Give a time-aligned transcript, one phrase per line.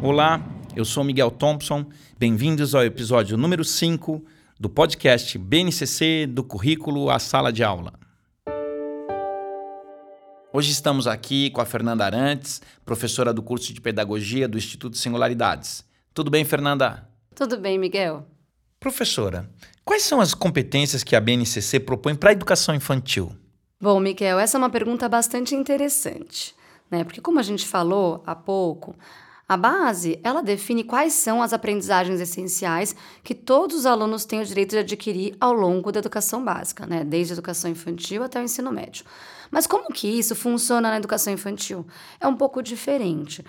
[0.00, 0.40] Olá,
[0.76, 1.86] eu sou Miguel Thompson.
[2.16, 4.24] Bem-vindos ao episódio número 5
[4.58, 7.94] do podcast BNCC do currículo à sala de aula.
[10.52, 15.84] Hoje estamos aqui com a Fernanda Arantes, professora do curso de Pedagogia do Instituto Singularidades.
[16.12, 17.08] Tudo bem, Fernanda?
[17.34, 18.24] Tudo bem, Miguel.
[18.84, 19.48] Professora,
[19.82, 23.32] quais são as competências que a BNCC propõe para a educação infantil?
[23.80, 26.54] Bom, Miguel, essa é uma pergunta bastante interessante,
[26.90, 27.02] né?
[27.02, 28.94] Porque como a gente falou há pouco,
[29.48, 34.44] a base, ela define quais são as aprendizagens essenciais que todos os alunos têm o
[34.44, 37.04] direito de adquirir ao longo da educação básica, né?
[37.04, 39.06] desde a educação infantil até o ensino médio.
[39.50, 41.86] Mas como que isso funciona na educação infantil?
[42.20, 43.42] É um pouco diferente.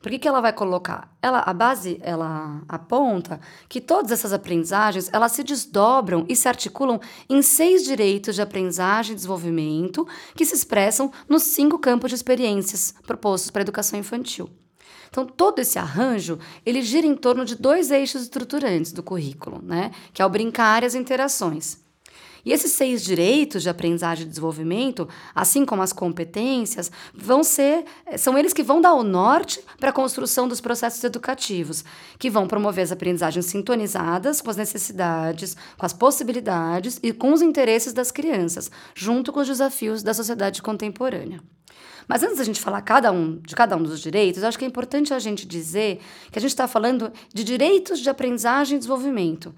[0.00, 1.12] Por que, que ela vai colocar?
[1.20, 7.00] Ela, a base, ela aponta que todas essas aprendizagens, elas se desdobram e se articulam
[7.28, 12.94] em seis direitos de aprendizagem e desenvolvimento que se expressam nos cinco campos de experiências
[13.06, 14.48] propostos para a educação infantil.
[15.10, 19.90] Então, todo esse arranjo, ele gira em torno de dois eixos estruturantes do currículo, né?
[20.12, 21.87] Que é o brincar e as interações.
[22.44, 27.84] E esses seis direitos de aprendizagem e desenvolvimento, assim como as competências, vão ser,
[28.16, 31.84] são eles que vão dar o norte para a construção dos processos educativos,
[32.18, 37.42] que vão promover as aprendizagens sintonizadas com as necessidades, com as possibilidades e com os
[37.42, 41.40] interesses das crianças, junto com os desafios da sociedade contemporânea.
[42.08, 44.68] Mas antes da gente falar cada um, de cada um dos direitos, acho que é
[44.68, 46.00] importante a gente dizer
[46.32, 49.54] que a gente está falando de direitos de aprendizagem e desenvolvimento.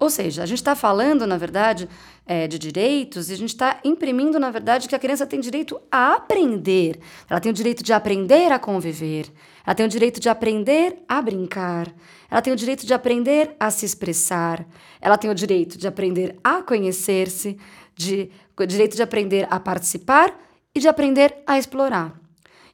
[0.00, 1.86] Ou seja, a gente está falando, na verdade,
[2.24, 5.78] é, de direitos e a gente está imprimindo, na verdade, que a criança tem direito
[5.92, 6.98] a aprender.
[7.28, 9.30] Ela tem o direito de aprender a conviver.
[9.64, 11.92] Ela tem o direito de aprender a brincar.
[12.30, 14.66] Ela tem o direito de aprender a se expressar.
[15.02, 17.58] Ela tem o direito de aprender a conhecer-se,
[17.94, 20.34] de, o direito de aprender a participar
[20.74, 22.18] e de aprender a explorar.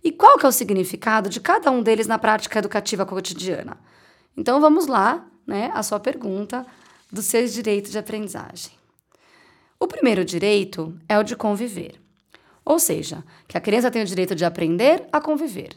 [0.04, 3.76] E qual que é o significado de cada um deles na prática educativa cotidiana?
[4.36, 6.64] Então vamos lá, né, a sua pergunta
[7.12, 8.72] dos seus direitos de aprendizagem.
[9.78, 12.00] O primeiro direito é o de conviver.
[12.64, 15.76] Ou seja, que a criança tem o direito de aprender a conviver.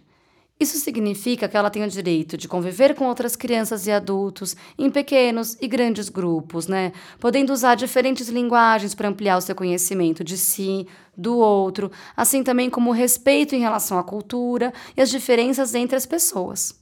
[0.60, 4.90] Isso significa que ela tem o direito de conviver com outras crianças e adultos em
[4.90, 6.92] pequenos e grandes grupos, né?
[7.18, 10.86] Podendo usar diferentes linguagens para ampliar o seu conhecimento de si,
[11.16, 15.96] do outro, assim também como o respeito em relação à cultura e as diferenças entre
[15.96, 16.78] as pessoas.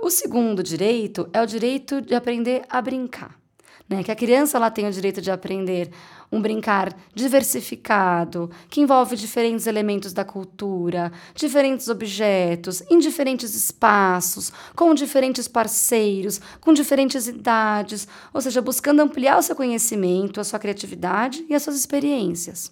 [0.00, 3.43] O segundo direito é o direito de aprender a brincar
[3.88, 4.02] né?
[4.02, 5.90] Que a criança ela tem o direito de aprender
[6.32, 14.94] um brincar diversificado, que envolve diferentes elementos da cultura, diferentes objetos, em diferentes espaços, com
[14.94, 21.44] diferentes parceiros, com diferentes idades, ou seja, buscando ampliar o seu conhecimento, a sua criatividade
[21.48, 22.70] e as suas experiências.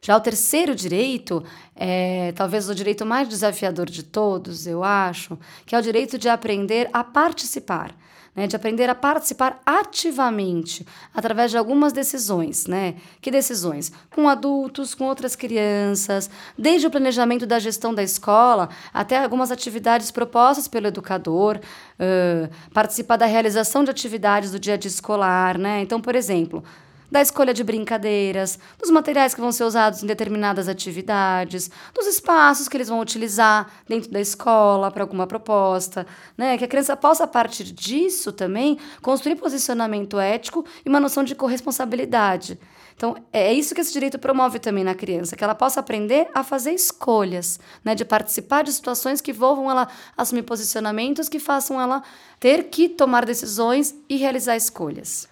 [0.00, 1.42] Já o terceiro direito,
[1.74, 6.28] é talvez o direito mais desafiador de todos, eu acho, que é o direito de
[6.28, 7.92] aprender a participar
[8.38, 12.94] né, de aprender a participar ativamente através de algumas decisões, né?
[13.20, 13.90] Que decisões?
[14.14, 20.12] Com adultos, com outras crianças, desde o planejamento da gestão da escola até algumas atividades
[20.12, 25.82] propostas pelo educador, uh, participar da realização de atividades do dia a dia escolar, né?
[25.82, 26.62] Então, por exemplo,
[27.10, 32.68] da escolha de brincadeiras, dos materiais que vão ser usados em determinadas atividades, dos espaços
[32.68, 36.58] que eles vão utilizar dentro da escola para alguma proposta, né?
[36.58, 41.34] Que a criança possa, a partir disso também, construir posicionamento ético e uma noção de
[41.34, 42.58] corresponsabilidade.
[42.98, 46.42] Então, é isso que esse direito promove também na criança, que ela possa aprender a
[46.42, 49.86] fazer escolhas, né, de participar de situações que envolvam ela
[50.16, 52.02] assumir posicionamentos que façam ela
[52.40, 55.28] ter que tomar decisões e realizar escolhas.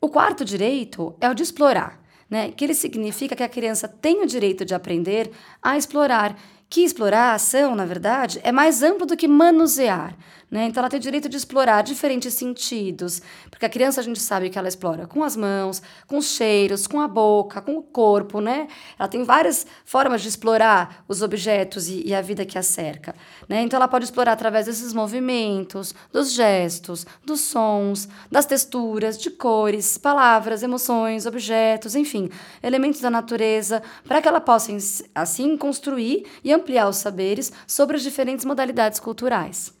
[0.00, 2.00] O quarto direito é o de explorar,
[2.30, 2.52] né?
[2.52, 5.30] que ele significa que a criança tem o direito de aprender
[5.60, 6.36] a explorar
[6.70, 10.14] que explorar a ação, na verdade, é mais amplo do que manusear.
[10.50, 10.64] Né?
[10.64, 14.48] Então, ela tem o direito de explorar diferentes sentidos, porque a criança a gente sabe
[14.48, 18.40] que ela explora com as mãos, com os cheiros, com a boca, com o corpo,
[18.40, 18.66] né?
[18.98, 23.14] Ela tem várias formas de explorar os objetos e, e a vida que a cerca.
[23.46, 23.60] Né?
[23.60, 29.98] Então, ela pode explorar através desses movimentos, dos gestos, dos sons, das texturas, de cores,
[29.98, 32.30] palavras, emoções, objetos, enfim,
[32.62, 34.72] elementos da natureza, para que ela possa,
[35.14, 39.77] assim, construir e ampliar os saberes sobre as diferentes modalidades culturais.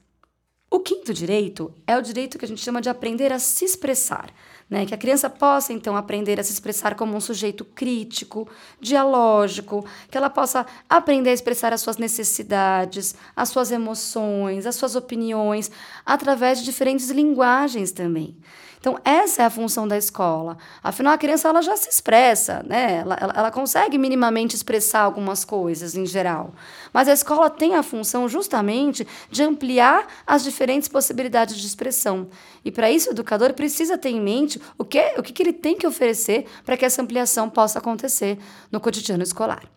[0.70, 4.30] O quinto direito é o direito que a gente chama de aprender a se expressar.
[4.68, 4.84] Né?
[4.84, 8.46] Que a criança possa, então, aprender a se expressar como um sujeito crítico,
[8.78, 14.94] dialógico, que ela possa aprender a expressar as suas necessidades, as suas emoções, as suas
[14.94, 15.70] opiniões,
[16.04, 18.36] através de diferentes linguagens também.
[18.80, 20.56] Então, essa é a função da escola.
[20.82, 22.98] Afinal, a criança ela já se expressa, né?
[22.98, 26.54] Ela, ela, ela, consegue minimamente expressar algumas coisas em geral.
[26.92, 32.28] Mas a escola tem a função justamente de ampliar as diferentes possibilidades de expressão.
[32.64, 35.76] E para isso, o educador precisa ter em mente o que, o que, ele tem
[35.76, 38.36] que oferecer para que essa ampliação possa acontecer
[38.72, 39.70] no cotidiano escolar.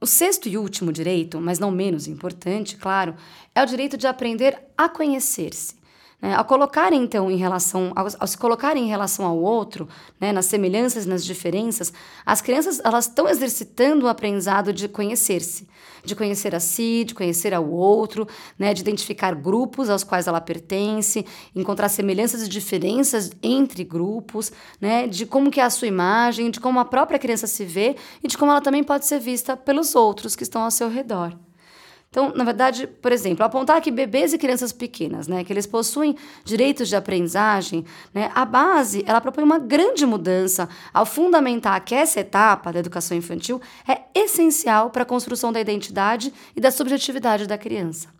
[0.00, 3.16] O sexto e último direito, mas não menos importante, claro,
[3.52, 5.74] é o direito de aprender a conhecer-se.
[6.20, 6.34] Né?
[6.34, 9.86] Ao colocar, então, em relação, ao, ao, se colocar em relação ao outro,
[10.18, 11.92] né, nas semelhanças nas diferenças,
[12.24, 15.68] as crianças elas estão exercitando o aprendizado de conhecer-se,
[16.02, 18.26] de conhecer a si, de conhecer ao outro,
[18.58, 25.06] né, de identificar grupos aos quais ela pertence, encontrar semelhanças e diferenças entre grupos, né,
[25.06, 28.28] de como que é a sua imagem, de como a própria criança se vê e
[28.28, 31.36] de como ela também pode ser vista pelos outros que estão ao seu redor.
[32.10, 36.16] Então, na verdade, por exemplo, apontar que bebês e crianças pequenas, né, que eles possuem
[36.44, 42.20] direitos de aprendizagem, né, a base, ela propõe uma grande mudança ao fundamentar que essa
[42.20, 47.58] etapa da educação infantil é essencial para a construção da identidade e da subjetividade da
[47.58, 48.16] criança.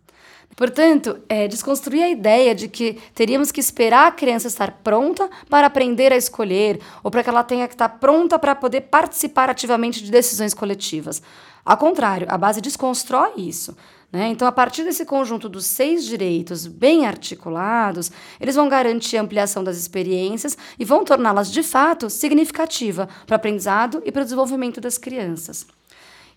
[0.55, 5.67] Portanto, é, desconstruir a ideia de que teríamos que esperar a criança estar pronta para
[5.67, 10.03] aprender a escolher ou para que ela tenha que estar pronta para poder participar ativamente
[10.03, 11.21] de decisões coletivas.
[11.67, 13.75] Ao contrário, a base desconstrói isso.
[14.09, 14.29] Né?
[14.29, 18.09] Então, a partir desse conjunto dos seis direitos bem articulados,
[18.39, 23.35] eles vão garantir a ampliação das experiências e vão torná-las de fato significativa para o
[23.35, 25.67] aprendizado e para o desenvolvimento das crianças.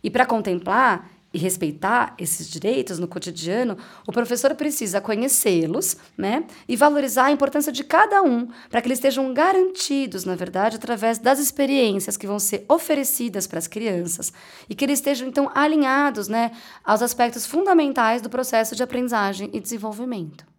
[0.02, 6.76] E para contemplar e respeitar esses direitos no cotidiano, o professor precisa conhecê-los, né, e
[6.76, 11.38] valorizar a importância de cada um, para que eles estejam garantidos, na verdade, através das
[11.38, 14.32] experiências que vão ser oferecidas para as crianças
[14.68, 16.50] e que eles estejam então alinhados, né,
[16.84, 20.50] aos aspectos fundamentais do processo de aprendizagem e desenvolvimento.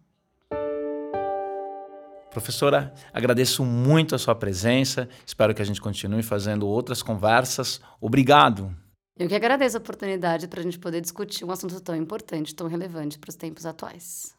[2.30, 5.06] Professora, agradeço muito a sua presença.
[5.26, 7.78] Espero que a gente continue fazendo outras conversas.
[8.00, 8.74] Obrigado.
[9.18, 12.66] Eu que agradeço a oportunidade para a gente poder discutir um assunto tão importante, tão
[12.66, 14.34] relevante para os tempos atuais.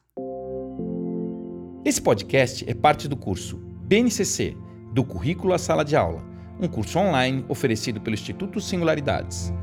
[1.85, 4.57] Esse podcast é parte do curso BNCC,
[4.91, 6.23] do Currículo à Sala de Aula,
[6.59, 9.53] um curso online oferecido pelo Instituto Singularidades.